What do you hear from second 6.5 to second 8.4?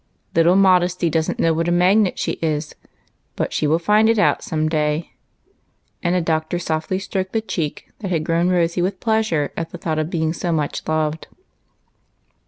softly stroked the cheek that had